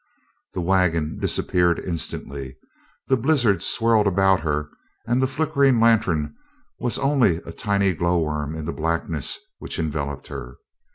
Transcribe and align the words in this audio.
The 0.55 0.61
wagon 0.61 1.19
disappeared 1.19 1.77
instantly, 1.77 2.57
the 3.05 3.15
blizzard 3.15 3.61
swirled 3.61 4.07
about 4.07 4.39
her 4.39 4.67
and 5.05 5.21
the 5.21 5.27
flickering 5.27 5.79
lantern 5.79 6.35
was 6.79 6.97
only 6.97 7.35
a 7.45 7.51
tiny 7.51 7.93
glowworm 7.93 8.55
in 8.55 8.65
the 8.65 8.73
blackness 8.73 9.37
which 9.59 9.77
enveloped 9.77 10.25
her. 10.29 10.57